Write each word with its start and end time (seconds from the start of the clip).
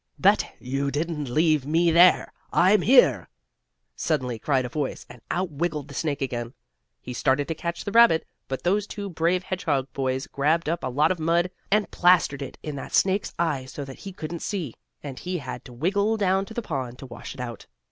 "But 0.17 0.53
you 0.59 0.89
didn't 0.89 1.29
leave 1.29 1.63
me 1.63 1.91
there. 1.91 2.33
I'm 2.51 2.81
here!" 2.81 3.29
suddenly 3.95 4.39
cried 4.39 4.65
a 4.65 4.69
voice, 4.69 5.05
and 5.07 5.21
out 5.29 5.51
wiggled 5.51 5.89
the 5.89 5.93
snake 5.93 6.23
again. 6.23 6.55
He 6.99 7.13
started 7.13 7.47
to 7.49 7.53
catch 7.53 7.83
the 7.85 7.91
rabbit, 7.91 8.25
but 8.47 8.63
those 8.63 8.87
two 8.87 9.11
brave 9.11 9.43
hedgehog 9.43 9.93
boys 9.93 10.25
grabbed 10.25 10.67
up 10.67 10.83
a 10.83 10.87
lot 10.89 11.11
of 11.11 11.19
mud, 11.19 11.51
and 11.69 11.91
plastered 11.91 12.41
it 12.41 12.57
in 12.63 12.75
that 12.77 12.95
snake's 12.95 13.35
eyes 13.37 13.73
so 13.73 13.85
that 13.85 13.99
he 13.99 14.11
couldn't 14.11 14.41
see, 14.41 14.73
and 15.03 15.19
he 15.19 15.37
had 15.37 15.63
to 15.65 15.71
wiggle 15.71 16.17
down 16.17 16.45
to 16.45 16.55
the 16.55 16.63
pond 16.63 16.97
to 16.97 17.05
wash 17.05 17.35
it 17.35 17.39
out. 17.39 17.67